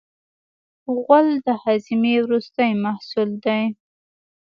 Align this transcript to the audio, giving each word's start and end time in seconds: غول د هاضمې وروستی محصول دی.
غول 0.99 1.27
د 1.45 1.47
هاضمې 1.61 2.15
وروستی 2.25 2.71
محصول 2.83 3.29
دی. 3.45 3.61